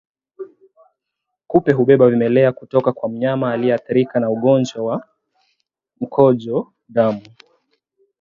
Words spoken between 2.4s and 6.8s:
kutoka kwa mnyama aliyeathirika na ugonjwa wa mkojo